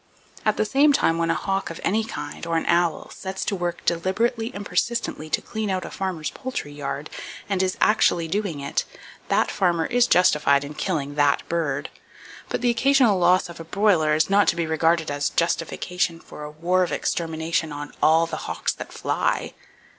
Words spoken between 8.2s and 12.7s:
doing it, that farmer is justified in killing that bird. But,